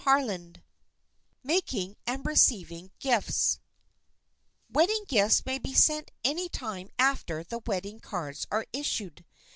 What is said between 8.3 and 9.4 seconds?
are issued.